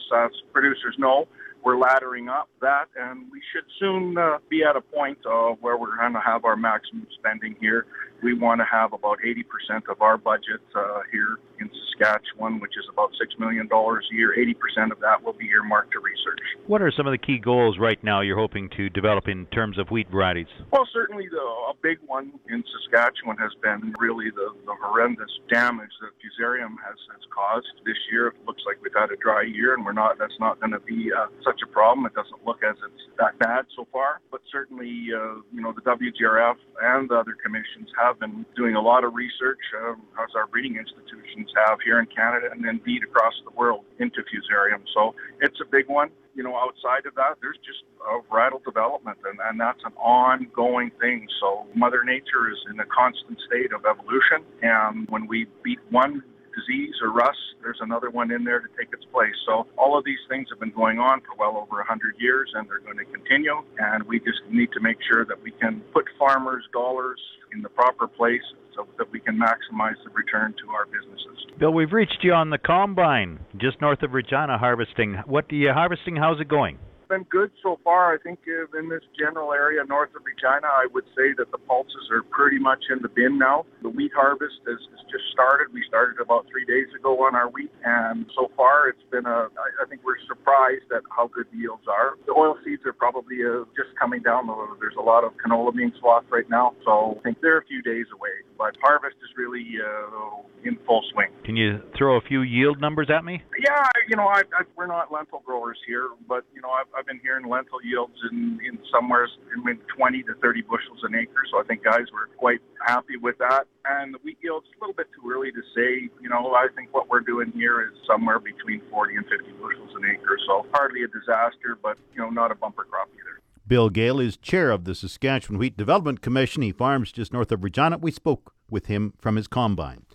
producers 0.52 0.94
know 0.96 1.26
we're 1.64 1.74
laddering 1.74 2.28
up 2.30 2.48
that, 2.60 2.86
and 2.96 3.26
we 3.32 3.42
should 3.52 3.64
soon 3.80 4.16
uh, 4.16 4.38
be 4.48 4.62
at 4.62 4.76
a 4.76 4.80
point 4.80 5.18
of 5.26 5.58
where 5.60 5.76
we're 5.76 5.96
going 5.96 6.12
to 6.12 6.20
have 6.20 6.44
our 6.44 6.54
maximum 6.54 7.08
spending 7.18 7.56
here. 7.60 7.86
We 8.22 8.34
want 8.34 8.60
to 8.60 8.64
have 8.70 8.92
about 8.92 9.18
80% 9.18 9.42
of 9.90 10.00
our 10.00 10.16
budget 10.16 10.60
uh, 10.76 11.00
here 11.10 11.38
in 11.60 11.70
Saskatchewan, 11.70 12.60
which 12.60 12.76
is 12.78 12.84
about 12.92 13.10
$6 13.12 13.38
million 13.38 13.68
a 13.70 14.14
year. 14.14 14.34
80% 14.36 14.92
of 14.92 15.00
that 15.00 15.22
will 15.22 15.32
be 15.32 15.46
earmarked 15.46 15.92
to 15.92 16.00
research. 16.00 16.40
What 16.66 16.82
are 16.82 16.92
some 16.96 17.06
of 17.06 17.12
the 17.12 17.18
key 17.18 17.38
goals 17.38 17.78
right 17.78 18.02
now 18.02 18.20
you're 18.20 18.38
hoping 18.38 18.68
to 18.76 18.88
develop 18.90 19.28
in 19.28 19.46
terms 19.46 19.78
of 19.78 19.88
wheat 19.90 20.08
varieties? 20.10 20.48
Well, 20.72 20.88
certainly 20.92 21.28
the, 21.30 21.38
a 21.38 21.74
big 21.82 21.98
one 22.06 22.32
in 22.48 22.64
Saskatchewan 22.66 23.36
has 23.38 23.52
been 23.62 23.94
really 23.98 24.30
the, 24.30 24.54
the 24.66 24.74
horrendous 24.82 25.30
damage 25.50 25.92
that 26.00 26.10
fusarium 26.18 26.74
has, 26.84 26.98
has 27.12 27.22
caused 27.32 27.66
this 27.84 27.96
year. 28.10 28.28
It 28.28 28.46
looks 28.46 28.62
like 28.66 28.76
we've 28.82 28.94
had 28.94 29.10
a 29.10 29.16
dry 29.16 29.42
year, 29.42 29.74
and 29.74 29.84
we're 29.84 29.92
not. 29.92 30.18
That's 30.18 30.38
not 30.40 30.60
going 30.60 30.72
to 30.72 30.80
be 30.80 31.10
uh, 31.12 31.26
such 31.44 31.60
a 31.62 31.68
problem. 31.68 32.06
It 32.06 32.14
doesn't 32.14 32.44
look 32.44 32.62
as 32.62 32.76
it's 32.84 33.02
that 33.18 33.38
bad 33.38 33.66
so 33.76 33.86
far, 33.92 34.20
but 34.30 34.40
certainly, 34.50 35.10
uh, 35.14 35.40
you 35.52 35.62
know, 35.62 35.72
the 35.72 35.82
WGRF 35.82 36.56
and 36.82 37.08
the 37.08 37.14
other 37.14 37.36
commissions 37.42 37.88
have 37.98 38.18
been 38.18 38.44
doing 38.56 38.74
a 38.74 38.80
lot 38.80 39.04
of 39.04 39.14
research, 39.14 39.60
uh, 39.76 39.92
as 40.22 40.30
our 40.34 40.46
breeding 40.46 40.76
institutions 40.76 41.45
have 41.56 41.78
here 41.84 41.98
in 41.98 42.06
Canada 42.06 42.48
and 42.50 42.64
indeed 42.64 43.02
across 43.04 43.34
the 43.44 43.50
world 43.56 43.84
into 43.98 44.22
fusarium. 44.22 44.82
So 44.94 45.14
it's 45.40 45.60
a 45.60 45.64
big 45.70 45.88
one. 45.88 46.10
You 46.34 46.42
know, 46.42 46.56
outside 46.56 47.06
of 47.06 47.14
that, 47.14 47.36
there's 47.40 47.58
just 47.64 47.82
a 48.04 48.20
varietal 48.32 48.62
development, 48.64 49.18
and, 49.24 49.38
and 49.42 49.58
that's 49.58 49.82
an 49.84 49.92
ongoing 49.96 50.90
thing. 51.00 51.26
So 51.40 51.66
Mother 51.74 52.04
Nature 52.04 52.50
is 52.50 52.58
in 52.70 52.78
a 52.80 52.84
constant 52.84 53.38
state 53.46 53.72
of 53.72 53.86
evolution, 53.86 54.44
and 54.62 55.08
when 55.08 55.26
we 55.26 55.46
beat 55.62 55.78
one 55.90 56.22
disease 56.56 56.94
or 57.02 57.10
rust, 57.10 57.38
there's 57.62 57.78
another 57.80 58.10
one 58.10 58.30
in 58.30 58.44
there 58.44 58.60
to 58.60 58.68
take 58.78 58.88
its 58.92 59.04
place. 59.12 59.34
So 59.46 59.66
all 59.76 59.96
of 59.96 60.04
these 60.04 60.18
things 60.28 60.48
have 60.50 60.60
been 60.60 60.70
going 60.72 60.98
on 60.98 61.20
for 61.20 61.36
well 61.38 61.56
over 61.56 61.76
100 61.76 62.16
years, 62.18 62.50
and 62.54 62.68
they're 62.68 62.80
going 62.80 62.98
to 62.98 63.04
continue. 63.04 63.62
And 63.78 64.02
we 64.04 64.18
just 64.18 64.40
need 64.50 64.72
to 64.72 64.80
make 64.80 64.98
sure 65.10 65.24
that 65.24 65.40
we 65.42 65.52
can 65.52 65.80
put 65.92 66.06
farmers' 66.18 66.64
dollars 66.72 67.20
in 67.52 67.62
the 67.62 67.68
proper 67.68 68.06
place 68.06 68.44
so 68.76 68.86
that 68.98 69.10
we 69.10 69.20
can 69.20 69.36
maximize 69.36 69.96
the 70.04 70.10
return 70.10 70.54
to 70.62 70.70
our 70.70 70.86
businesses. 70.86 71.46
Bill, 71.58 71.72
we've 71.72 71.92
reached 71.92 72.18
you 72.22 72.34
on 72.34 72.50
the 72.50 72.58
combine 72.58 73.40
just 73.56 73.80
north 73.80 74.02
of 74.02 74.12
Regina 74.12 74.58
harvesting. 74.58 75.14
What 75.26 75.50
are 75.50 75.54
you 75.54 75.72
harvesting? 75.72 76.16
How's 76.16 76.40
it 76.40 76.48
going? 76.48 76.78
Been 77.08 77.24
good 77.24 77.50
so 77.62 77.78
far. 77.84 78.14
I 78.14 78.18
think 78.18 78.40
uh, 78.46 78.78
in 78.78 78.88
this 78.88 79.02
general 79.18 79.52
area 79.52 79.84
north 79.84 80.10
of 80.14 80.22
Regina, 80.24 80.66
I 80.66 80.86
would 80.92 81.06
say 81.16 81.32
that 81.38 81.50
the 81.50 81.58
pulses 81.58 82.10
are 82.10 82.22
pretty 82.22 82.58
much 82.58 82.84
in 82.90 83.00
the 83.02 83.08
bin 83.08 83.38
now. 83.38 83.66
The 83.82 83.88
wheat 83.88 84.12
harvest 84.14 84.60
has, 84.66 84.78
has 84.78 85.02
just 85.10 85.24
started. 85.32 85.72
We 85.72 85.84
started 85.86 86.20
about 86.20 86.46
three 86.50 86.64
days 86.64 86.88
ago 86.94 87.24
on 87.26 87.34
our 87.34 87.48
wheat, 87.48 87.72
and 87.84 88.26
so 88.34 88.50
far 88.56 88.88
it's 88.88 89.02
been 89.10 89.26
a. 89.26 89.48
I, 89.50 89.68
I 89.82 89.86
think 89.88 90.02
we're 90.04 90.20
surprised 90.26 90.90
at 90.94 91.02
how 91.14 91.28
good 91.28 91.46
the 91.52 91.58
yields 91.58 91.86
are. 91.88 92.14
The 92.26 92.32
oil 92.32 92.56
seeds 92.64 92.82
are 92.86 92.92
probably 92.92 93.44
uh, 93.44 93.64
just 93.76 93.94
coming 93.98 94.22
down. 94.22 94.46
There's 94.80 94.98
a 94.98 95.02
lot 95.02 95.24
of 95.24 95.32
canola 95.38 95.74
being 95.74 95.92
swathed 96.00 96.30
right 96.30 96.48
now, 96.50 96.74
so 96.84 97.16
I 97.18 97.22
think 97.22 97.40
they're 97.40 97.58
a 97.58 97.66
few 97.66 97.82
days 97.82 98.06
away. 98.12 98.42
But 98.58 98.76
harvest 98.82 99.16
is 99.22 99.30
really 99.36 99.64
uh, 99.78 100.42
in 100.64 100.78
full 100.86 101.02
swing. 101.12 101.28
Can 101.44 101.56
you 101.56 101.80
throw 101.96 102.16
a 102.16 102.20
few 102.20 102.42
yield 102.42 102.80
numbers 102.80 103.08
at 103.10 103.24
me? 103.24 103.42
Yeah, 103.62 103.84
you 104.08 104.16
know, 104.16 104.26
I, 104.26 104.42
I, 104.56 104.64
we're 104.76 104.86
not 104.86 105.12
lentil 105.12 105.42
growers 105.44 105.78
here, 105.86 106.08
but 106.28 106.44
you 106.54 106.60
know, 106.60 106.70
I've, 106.70 106.90
I've 106.96 107.06
been 107.06 107.20
hearing 107.20 107.46
lentil 107.46 107.82
yields 107.84 108.16
in 108.30 108.58
in 108.64 108.78
somewhere 108.90 109.28
in 109.54 109.78
20 109.96 110.22
to 110.22 110.34
30 110.40 110.62
bushels 110.62 111.04
an 111.04 111.14
acre. 111.14 111.44
So 111.50 111.60
I 111.60 111.64
think 111.64 111.84
guys 111.84 112.06
were 112.12 112.28
quite 112.38 112.60
happy 112.86 113.16
with 113.20 113.36
that. 113.38 113.66
And 113.84 114.14
the 114.14 114.18
wheat 114.24 114.38
yield's 114.42 114.66
a 114.76 114.80
little 114.80 114.94
bit 114.94 115.06
too 115.12 115.30
early 115.30 115.52
to 115.52 115.62
say. 115.76 116.08
You 116.22 116.30
know, 116.30 116.54
I 116.54 116.68
think 116.74 116.94
what 116.94 117.08
we're 117.10 117.20
doing 117.20 117.52
here 117.54 117.82
is 117.82 117.92
somewhere 118.08 118.38
between 118.38 118.80
40 118.90 119.16
and 119.16 119.26
50 119.26 119.52
bushels 119.60 119.90
an 119.94 120.08
acre. 120.10 120.38
So 120.46 120.64
hardly 120.72 121.02
a 121.02 121.08
disaster, 121.08 121.76
but 121.82 121.98
you 122.14 122.22
know, 122.22 122.30
not 122.30 122.50
a 122.50 122.54
bumper 122.54 122.84
crop 122.84 123.08
either. 123.12 123.42
Bill 123.68 123.90
Gale 123.90 124.20
is 124.20 124.36
chair 124.36 124.70
of 124.70 124.84
the 124.84 124.94
Saskatchewan 124.94 125.58
Wheat 125.58 125.76
Development 125.76 126.22
Commission. 126.22 126.62
He 126.62 126.72
farms 126.72 127.12
just 127.12 127.32
north 127.32 127.52
of 127.52 127.62
Regina. 127.62 127.98
We 127.98 128.10
spoke 128.10 128.54
with 128.70 128.86
him 128.86 129.12
from 129.18 129.36
his 129.36 129.48
combine. 129.48 130.05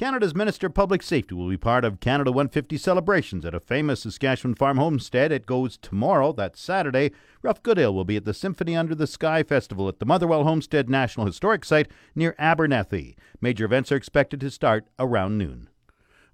Canada's 0.00 0.34
Minister 0.34 0.68
of 0.68 0.72
Public 0.72 1.02
Safety 1.02 1.34
will 1.34 1.50
be 1.50 1.58
part 1.58 1.84
of 1.84 2.00
Canada 2.00 2.32
150 2.32 2.78
celebrations 2.78 3.44
at 3.44 3.54
a 3.54 3.60
famous 3.60 4.00
Saskatchewan 4.00 4.54
farm 4.54 4.78
homestead. 4.78 5.30
It 5.30 5.44
goes 5.44 5.76
tomorrow, 5.76 6.32
that's 6.32 6.58
Saturday. 6.58 7.10
Ralph 7.42 7.62
Goodale 7.62 7.94
will 7.94 8.06
be 8.06 8.16
at 8.16 8.24
the 8.24 8.32
Symphony 8.32 8.74
Under 8.74 8.94
the 8.94 9.06
Sky 9.06 9.42
Festival 9.42 9.90
at 9.90 9.98
the 9.98 10.06
Motherwell 10.06 10.44
Homestead 10.44 10.88
National 10.88 11.26
Historic 11.26 11.66
Site 11.66 11.88
near 12.14 12.34
Abernethy. 12.38 13.14
Major 13.42 13.66
events 13.66 13.92
are 13.92 13.96
expected 13.96 14.40
to 14.40 14.50
start 14.50 14.86
around 14.98 15.36
noon. 15.36 15.68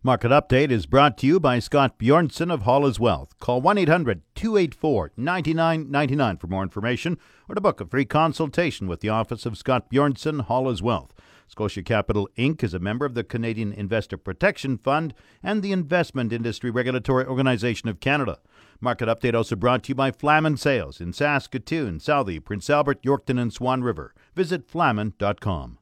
Market 0.00 0.30
Update 0.30 0.70
is 0.70 0.86
brought 0.86 1.18
to 1.18 1.26
you 1.26 1.40
by 1.40 1.58
Scott 1.58 1.98
Bjornson 1.98 2.52
of 2.52 2.62
Hall's 2.62 3.00
Wealth. 3.00 3.36
Call 3.40 3.60
1 3.60 3.78
800 3.78 4.22
284 4.36 5.10
9999 5.16 6.36
for 6.36 6.46
more 6.46 6.62
information 6.62 7.18
or 7.48 7.56
to 7.56 7.60
book 7.60 7.80
a 7.80 7.86
free 7.86 8.04
consultation 8.04 8.86
with 8.86 9.00
the 9.00 9.08
office 9.08 9.44
of 9.44 9.58
Scott 9.58 9.90
Bjornson, 9.90 10.42
Hall's 10.42 10.82
Wealth. 10.82 11.12
Scotia 11.48 11.82
Capital 11.82 12.28
Inc. 12.36 12.62
is 12.62 12.74
a 12.74 12.78
member 12.78 13.04
of 13.06 13.14
the 13.14 13.24
Canadian 13.24 13.72
Investor 13.72 14.16
Protection 14.16 14.78
Fund 14.78 15.14
and 15.42 15.62
the 15.62 15.72
Investment 15.72 16.32
Industry 16.32 16.70
Regulatory 16.70 17.24
Organization 17.24 17.88
of 17.88 18.00
Canada. 18.00 18.38
Market 18.80 19.08
Update 19.08 19.34
also 19.34 19.56
brought 19.56 19.84
to 19.84 19.90
you 19.90 19.94
by 19.94 20.10
Flaman 20.10 20.56
Sales 20.56 21.00
in 21.00 21.12
Saskatoon, 21.12 22.00
Southey, 22.00 22.40
Prince 22.40 22.68
Albert, 22.68 23.02
Yorkton, 23.02 23.40
and 23.40 23.52
Swan 23.52 23.82
River. 23.82 24.14
Visit 24.34 24.68
flaman.com. 24.68 25.78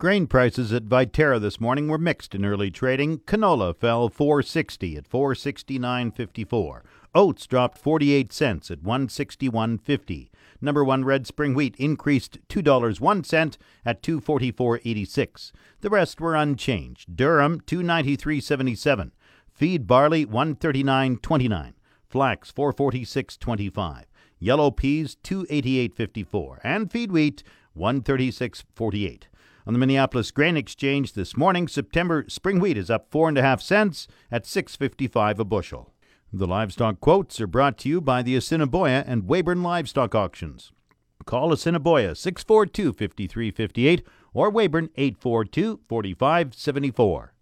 Grain 0.00 0.26
prices 0.26 0.72
at 0.72 0.84
Viterra 0.84 1.38
this 1.38 1.60
morning 1.60 1.86
were 1.86 1.98
mixed 1.98 2.34
in 2.34 2.44
early 2.44 2.70
trading. 2.70 3.18
Canola 3.18 3.76
fell 3.76 4.08
460 4.08 4.96
at 4.96 5.06
469.54. 5.06 6.82
Oats 7.14 7.46
dropped 7.46 7.76
48 7.76 8.32
cents 8.32 8.70
at 8.70 8.82
161.50. 8.82 10.30
Number 10.60 10.84
1 10.84 11.04
red 11.04 11.26
spring 11.26 11.54
wheat 11.54 11.74
increased 11.76 12.38
$2 12.48 13.00
1 13.00 13.24
cent 13.24 13.58
at 13.84 14.02
244.86. 14.02 15.52
The 15.80 15.90
rest 15.90 16.20
were 16.20 16.34
unchanged. 16.34 17.16
Durum 17.16 17.62
293.77. 17.62 19.12
Feed 19.48 19.86
barley 19.86 20.26
139.29. 20.26 21.72
Flax 22.08 22.52
446.25. 22.52 24.04
Yellow 24.38 24.70
peas 24.70 25.16
288.54 25.22 26.58
and 26.64 26.90
feed 26.90 27.12
wheat 27.12 27.42
136.48. 27.76 29.24
On 29.66 29.74
the 29.74 29.78
Minneapolis 29.78 30.30
Grain 30.30 30.56
Exchange 30.56 31.12
this 31.12 31.36
morning, 31.36 31.68
September 31.68 32.24
spring 32.28 32.58
wheat 32.58 32.78
is 32.78 32.90
up 32.90 33.10
four 33.10 33.28
and 33.28 33.36
a 33.36 33.42
half 33.42 33.60
cents 33.60 34.08
at 34.30 34.44
6.55 34.44 35.38
a 35.38 35.44
bushel. 35.44 35.92
The 36.32 36.46
livestock 36.46 37.00
quotes 37.00 37.40
are 37.40 37.48
brought 37.48 37.76
to 37.78 37.88
you 37.88 38.00
by 38.00 38.22
the 38.22 38.36
Assiniboia 38.36 39.02
and 39.04 39.24
Weyburn 39.24 39.64
Livestock 39.64 40.14
Auctions. 40.14 40.70
Call 41.26 41.52
Assiniboia 41.52 42.14
642 42.14 42.92
5358 42.92 44.06
or 44.32 44.48
Weyburn 44.48 44.90
842 44.94 45.80
4574. 45.88 47.32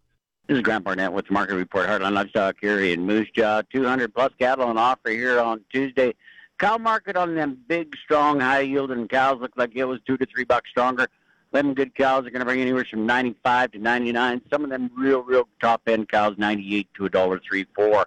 This 0.47 0.57
is 0.57 0.63
Grant 0.63 0.85
Barnett 0.85 1.13
with 1.13 1.27
the 1.27 1.35
Market 1.35 1.57
Report 1.57 1.87
Heartland 1.87 2.15
Livestock 2.15 2.57
here 2.63 2.81
in 2.83 3.05
Moose 3.05 3.29
Jaw. 3.37 3.61
200 3.71 4.15
plus 4.15 4.33
cattle 4.39 4.65
on 4.65 4.79
offer 4.79 5.11
here 5.11 5.39
on 5.39 5.61
Tuesday. 5.71 6.15
Cow 6.59 6.79
market 6.79 7.15
on 7.15 7.35
them 7.35 7.59
big, 7.69 7.95
strong, 8.03 8.41
high 8.41 8.61
yielding 8.61 9.07
cows 9.07 9.39
looked 9.39 9.59
like 9.59 9.73
it 9.75 9.85
was 9.85 10.01
two 10.07 10.17
to 10.17 10.25
three 10.35 10.45
bucks 10.45 10.71
stronger. 10.71 11.09
Them 11.51 11.73
good 11.73 11.95
cows 11.95 12.27
are 12.27 12.31
going 12.31 12.41
to 12.41 12.45
bring 12.45 12.61
anywhere 12.61 12.85
from 12.85 13.07
95 13.07 13.73
to 13.73 13.79
99. 13.79 14.43
Some 14.51 14.65
of 14.65 14.71
them 14.71 14.91
real, 14.97 15.23
real 15.23 15.49
top 15.61 15.83
end 15.87 16.09
cows, 16.09 16.35
98 16.37 16.89
to 16.95 17.07
a 17.07 17.09
dollar 17.09 17.41
three 17.41 17.67
four. 17.75 18.07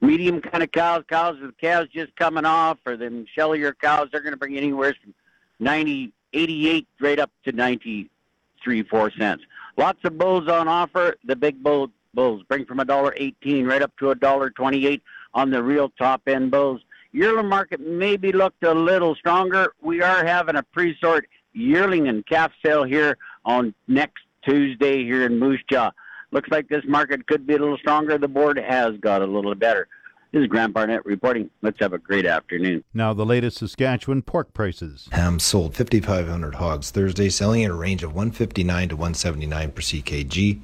Medium 0.00 0.40
kind 0.40 0.62
of 0.62 0.72
cows, 0.72 1.04
cows 1.08 1.38
with 1.40 1.56
calves 1.58 1.88
just 1.92 2.14
coming 2.16 2.44
off, 2.44 2.78
or 2.84 2.96
them 2.96 3.26
shellier 3.36 3.72
cows, 3.80 4.08
they're 4.10 4.22
going 4.22 4.32
to 4.32 4.38
bring 4.38 4.56
anywhere 4.56 4.94
from 5.02 5.14
90, 5.60 6.12
88 6.32 6.88
right 7.00 7.18
up 7.20 7.30
to 7.44 7.52
93 7.52 8.82
four 8.84 9.10
cents. 9.12 9.44
Lots 9.76 10.00
of 10.04 10.18
bulls 10.18 10.48
on 10.48 10.66
offer. 10.66 11.14
The 11.24 11.36
big 11.36 11.62
bull 11.62 11.90
bulls 12.12 12.42
bring 12.48 12.66
from 12.66 12.80
a 12.80 12.84
dollar 12.84 13.14
18 13.16 13.66
right 13.66 13.82
up 13.82 13.96
to 13.98 14.10
a 14.10 14.14
dollar 14.16 14.50
28 14.50 15.00
on 15.34 15.50
the 15.50 15.62
real 15.62 15.90
top 15.90 16.22
end 16.26 16.50
bulls. 16.50 16.80
Yearling 17.12 17.48
market 17.48 17.80
maybe 17.80 18.32
looked 18.32 18.62
a 18.62 18.72
little 18.72 19.14
stronger. 19.14 19.72
We 19.80 20.02
are 20.02 20.24
having 20.24 20.56
a 20.56 20.62
pre-sort 20.62 21.28
yearling 21.52 22.08
and 22.08 22.26
calf 22.26 22.52
sale 22.64 22.84
here 22.84 23.16
on 23.44 23.74
next 23.88 24.22
Tuesday 24.44 25.04
here 25.04 25.24
in 25.24 25.38
Moose 25.38 25.60
Jaw. 25.70 25.90
Looks 26.32 26.48
like 26.50 26.68
this 26.68 26.84
market 26.86 27.26
could 27.26 27.46
be 27.46 27.54
a 27.54 27.58
little 27.58 27.78
stronger. 27.78 28.16
The 28.16 28.28
board 28.28 28.56
has 28.58 28.96
got 28.98 29.22
a 29.22 29.26
little 29.26 29.54
better. 29.54 29.88
This 30.32 30.42
is 30.42 30.46
Grant 30.46 30.72
Barnett 30.72 31.04
reporting. 31.04 31.50
Let's 31.60 31.80
have 31.80 31.92
a 31.92 31.98
great 31.98 32.24
afternoon. 32.24 32.84
Now, 32.94 33.12
the 33.12 33.26
latest 33.26 33.58
Saskatchewan 33.58 34.22
pork 34.22 34.54
prices. 34.54 35.08
Ham 35.10 35.40
sold 35.40 35.74
5,500 35.74 36.54
hogs 36.54 36.92
Thursday, 36.92 37.28
selling 37.28 37.64
at 37.64 37.72
a 37.72 37.74
range 37.74 38.04
of 38.04 38.14
159 38.14 38.90
to 38.90 38.94
179 38.94 39.70
per 39.72 39.82
CKG. 39.82 40.60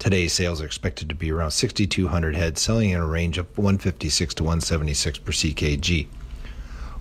Today's 0.00 0.32
sales 0.32 0.60
are 0.60 0.66
expected 0.66 1.08
to 1.08 1.14
be 1.14 1.30
around 1.30 1.52
6,200 1.52 2.34
head, 2.34 2.58
selling 2.58 2.90
in 2.90 2.98
a 2.98 3.06
range 3.06 3.38
of 3.38 3.46
156 3.56 4.34
to 4.34 4.42
176 4.42 5.18
per 5.18 5.30
CKG. 5.30 6.08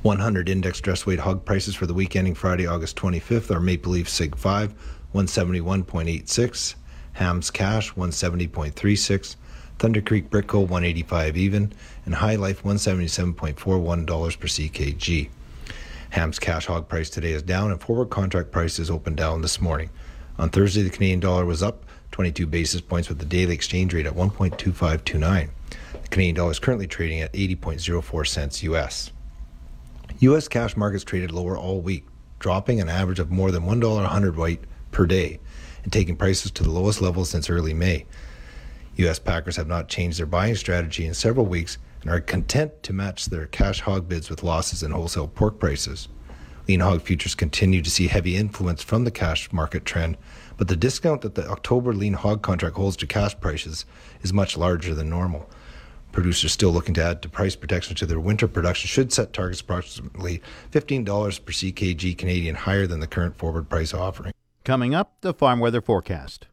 100 0.02 0.48
index 0.48 0.80
dress 0.80 1.06
weight 1.06 1.20
hog 1.20 1.44
prices 1.44 1.76
for 1.76 1.86
the 1.86 1.94
week 1.94 2.16
ending 2.16 2.34
Friday, 2.34 2.66
August 2.66 2.96
25th 2.96 3.52
are 3.52 3.60
Maple 3.60 3.92
Leaf 3.92 4.08
Sig 4.08 4.34
5, 4.34 4.74
171.86, 5.14 6.76
Hams 7.14 7.52
Cash, 7.52 7.94
170.36, 7.96 9.36
Thunder 9.78 10.02
Creek 10.02 10.30
Brick 10.30 10.48
Brickle, 10.48 10.62
185 10.62 11.36
even, 11.36 11.74
and 12.06 12.16
Hylife, 12.16 12.62
177.41 12.62 14.06
dollars 14.06 14.38
per 14.38 14.48
CKG. 14.48 15.30
Ham's 16.12 16.40
cash 16.40 16.68
hog 16.68 16.88
price 16.88 17.10
today 17.10 17.34
is 17.34 17.44
down, 17.44 17.70
and 17.70 17.82
forward 17.82 18.10
contract 18.10 18.52
prices 18.52 18.90
opened 18.90 19.18
down 19.18 19.42
this 19.42 19.60
morning. 19.60 19.90
On 20.38 20.50
Thursday, 20.50 20.82
the 20.82 20.90
Canadian 20.90 21.20
dollar 21.20 21.46
was 21.46 21.62
up 21.62 21.84
22 22.12 22.48
basis 22.48 22.80
points 22.80 23.10
with 23.10 23.20
the 23.20 23.26
daily 23.26 23.54
exchange 23.54 23.94
rate 23.94 24.06
at 24.06 24.16
1.2529. 24.16 25.50
The 25.92 26.08
Canadian 26.08 26.36
dollar 26.36 26.52
is 26.52 26.60
currently 26.60 26.88
trading 26.88 27.20
at 27.20 27.34
80.04 27.34 28.28
cents 28.28 28.64
US. 28.64 29.12
U.S. 30.20 30.50
cash 30.50 30.76
markets 30.76 31.06
traded 31.06 31.32
lower 31.32 31.58
all 31.58 31.80
week, 31.80 32.06
dropping 32.40 32.82
an 32.82 32.90
average 32.90 33.20
of 33.20 33.32
more 33.32 33.52
than 33.52 33.64
$1 33.64 34.04
a 34.04 34.08
hundredweight 34.08 34.60
per 34.92 35.06
day 35.06 35.40
and 35.84 35.94
taking 35.94 36.18
prices 36.18 36.52
to 36.52 36.64
the 36.64 36.72
lowest 36.72 37.02
level 37.02 37.24
since 37.24 37.50
early 37.50 37.74
May. 37.74 38.06
U.S. 38.98 39.18
packers 39.18 39.56
have 39.56 39.68
not 39.68 39.88
changed 39.88 40.20
their 40.20 40.26
buying 40.26 40.56
strategy 40.56 41.06
in 41.06 41.14
several 41.14 41.46
weeks 41.46 41.78
and 42.02 42.12
are 42.12 42.20
content 42.20 42.84
to 42.84 42.92
match 42.92 43.28
their 43.28 43.46
cash 43.46 43.80
hog 43.80 44.10
bids 44.10 44.30
with 44.30 44.44
losses 44.44 44.84
in 44.84 44.92
wholesale 44.92 45.30
pork 45.30 45.58
prices. 45.58 46.10
Lean 46.68 46.82
hog 46.82 47.02
futures 47.02 47.34
continue 47.34 47.82
to 47.82 47.90
see 47.90 48.08
heavy 48.08 48.36
influence 48.36 48.84
from 48.84 49.06
the 49.06 49.12
cash 49.12 49.50
market 49.54 49.86
trend, 49.86 50.18
but 50.58 50.68
the 50.68 50.76
discount 50.76 51.22
that 51.22 51.36
the 51.36 51.48
October 51.48 51.94
lean 51.94 52.14
hog 52.14 52.42
contract 52.42 52.76
holds 52.76 52.98
to 52.98 53.08
cash 53.08 53.40
prices 53.40 53.86
is 54.22 54.34
much 54.34 54.58
larger 54.58 54.94
than 54.94 55.10
normal. 55.10 55.50
Producers 56.12 56.52
still 56.52 56.72
looking 56.72 56.94
to 56.96 57.04
add 57.04 57.22
to 57.22 57.30
price 57.30 57.56
protection 57.56 57.96
to 57.96 58.06
their 58.06 58.20
winter 58.20 58.48
production 58.48 58.88
should 58.88 59.14
set 59.14 59.32
targets 59.32 59.62
approximately 59.62 60.42
$15 60.72 61.06
per 61.46 61.52
CKG 61.52 62.18
Canadian 62.18 62.56
higher 62.56 62.88
than 62.88 63.00
the 63.00 63.08
current 63.08 63.38
forward 63.38 63.70
price 63.70 63.94
offering. 63.94 64.34
Coming 64.64 64.94
up, 64.94 65.18
the 65.22 65.34
farm 65.34 65.60
weather 65.60 65.82
forecast. 65.82 66.48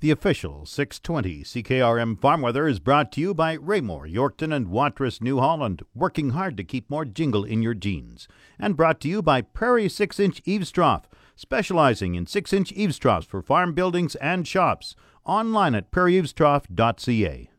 The 0.00 0.10
official 0.10 0.66
620 0.66 1.42
CKRM 1.42 2.20
farm 2.20 2.42
weather 2.42 2.68
is 2.68 2.80
brought 2.80 3.10
to 3.12 3.20
you 3.20 3.32
by 3.32 3.54
Raymore, 3.54 4.06
Yorkton, 4.06 4.54
and 4.54 4.68
Watrous, 4.68 5.22
New 5.22 5.38
Holland, 5.38 5.82
working 5.94 6.30
hard 6.30 6.58
to 6.58 6.64
keep 6.64 6.90
more 6.90 7.06
jingle 7.06 7.44
in 7.44 7.62
your 7.62 7.72
jeans. 7.72 8.28
And 8.58 8.76
brought 8.76 9.00
to 9.00 9.08
you 9.08 9.22
by 9.22 9.40
Prairie 9.40 9.88
6 9.88 10.20
inch 10.20 10.42
Eaves 10.44 10.70
Trough, 10.70 11.08
specializing 11.34 12.14
in 12.14 12.26
6 12.26 12.52
inch 12.52 12.72
eaves 12.72 12.98
troughs 12.98 13.26
for 13.26 13.40
farm 13.40 13.72
buildings 13.72 14.16
and 14.16 14.46
shops. 14.46 14.96
Online 15.24 15.74
at 15.74 15.90
prairieeavestrough.ca. 15.90 17.50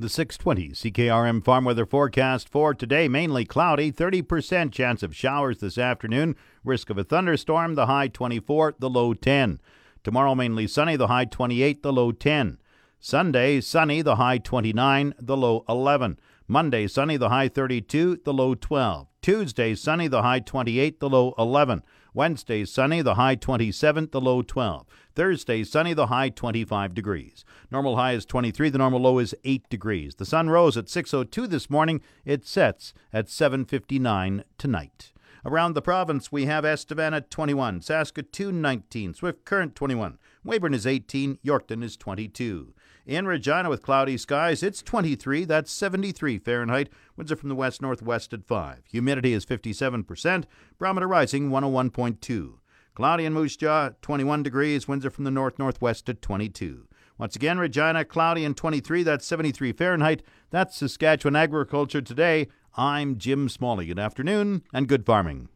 The 0.00 0.08
620 0.08 0.74
CKRM 0.74 1.44
farm 1.44 1.64
weather 1.64 1.84
forecast 1.84 2.48
for 2.48 2.72
today 2.72 3.08
mainly 3.08 3.44
cloudy, 3.44 3.90
30% 3.90 4.70
chance 4.70 5.02
of 5.02 5.16
showers 5.16 5.58
this 5.58 5.76
afternoon, 5.76 6.36
risk 6.62 6.88
of 6.88 6.98
a 6.98 7.02
thunderstorm, 7.02 7.74
the 7.74 7.86
high 7.86 8.06
24, 8.06 8.76
the 8.78 8.88
low 8.88 9.12
10. 9.12 9.58
Tomorrow 10.04 10.36
mainly 10.36 10.68
sunny, 10.68 10.94
the 10.94 11.08
high 11.08 11.24
28, 11.24 11.82
the 11.82 11.92
low 11.92 12.12
10. 12.12 12.58
Sunday 13.00 13.60
sunny, 13.60 14.00
the 14.00 14.14
high 14.14 14.38
29, 14.38 15.14
the 15.18 15.36
low 15.36 15.64
11. 15.68 16.20
Monday 16.46 16.86
sunny, 16.86 17.16
the 17.16 17.30
high 17.30 17.48
32, 17.48 18.20
the 18.24 18.32
low 18.32 18.54
12. 18.54 19.08
Tuesday 19.20 19.74
sunny, 19.74 20.06
the 20.06 20.22
high 20.22 20.38
28, 20.38 21.00
the 21.00 21.10
low 21.10 21.34
11. 21.36 21.82
Wednesday 22.14 22.64
sunny, 22.64 23.02
the 23.02 23.16
high 23.16 23.34
27, 23.34 24.10
the 24.12 24.20
low 24.20 24.42
12. 24.42 24.86
Thursday 25.18 25.64
sunny, 25.64 25.94
the 25.94 26.06
high 26.06 26.28
25 26.28 26.94
degrees. 26.94 27.44
Normal 27.72 27.96
high 27.96 28.12
is 28.12 28.24
23, 28.24 28.70
the 28.70 28.78
normal 28.78 29.00
low 29.00 29.18
is 29.18 29.34
8 29.42 29.68
degrees. 29.68 30.14
The 30.14 30.24
sun 30.24 30.48
rose 30.48 30.76
at 30.76 30.88
6:02 30.88 31.48
this 31.48 31.68
morning. 31.68 32.00
It 32.24 32.46
sets 32.46 32.94
at 33.12 33.28
7:59 33.28 34.44
tonight. 34.58 35.12
Around 35.44 35.72
the 35.72 35.82
province, 35.82 36.30
we 36.30 36.46
have 36.46 36.64
Estevan 36.64 37.14
at 37.14 37.32
21, 37.32 37.80
Saskatoon 37.80 38.62
19, 38.62 39.12
Swift 39.12 39.44
Current 39.44 39.74
21, 39.74 40.18
Weyburn 40.46 40.72
is 40.72 40.86
18, 40.86 41.38
Yorkton 41.44 41.82
is 41.82 41.96
22. 41.96 42.72
In 43.04 43.26
Regina 43.26 43.68
with 43.68 43.82
cloudy 43.82 44.16
skies, 44.18 44.62
it's 44.62 44.82
23, 44.82 45.44
that's 45.44 45.72
73 45.72 46.38
Fahrenheit. 46.38 46.90
Winds 47.16 47.32
are 47.32 47.36
from 47.36 47.48
the 47.48 47.56
west 47.56 47.82
northwest 47.82 48.32
at 48.32 48.44
5. 48.44 48.84
Humidity 48.92 49.32
is 49.32 49.44
57%, 49.44 50.44
barometer 50.78 51.08
rising 51.08 51.50
101.2. 51.50 52.60
Cloudy 52.98 53.24
in 53.24 53.32
Moose 53.32 53.56
Jaw, 53.56 53.90
21 54.02 54.42
degrees. 54.42 54.88
Winds 54.88 55.06
are 55.06 55.10
from 55.10 55.22
the 55.22 55.30
north 55.30 55.56
northwest 55.56 56.08
at 56.08 56.20
22. 56.20 56.88
Once 57.16 57.36
again, 57.36 57.56
Regina, 57.56 58.04
cloudy 58.04 58.44
and 58.44 58.56
23. 58.56 59.04
That's 59.04 59.24
73 59.24 59.70
Fahrenheit. 59.70 60.20
That's 60.50 60.76
Saskatchewan 60.76 61.36
Agriculture 61.36 62.00
Today. 62.02 62.48
I'm 62.74 63.16
Jim 63.16 63.48
Smalley. 63.48 63.86
Good 63.86 64.00
afternoon 64.00 64.64
and 64.72 64.88
good 64.88 65.06
farming. 65.06 65.48